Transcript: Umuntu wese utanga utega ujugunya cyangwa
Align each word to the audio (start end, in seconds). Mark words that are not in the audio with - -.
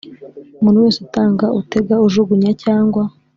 Umuntu 0.59 0.83
wese 0.85 0.99
utanga 1.05 1.45
utega 1.61 1.95
ujugunya 2.07 2.51
cyangwa 2.63 3.03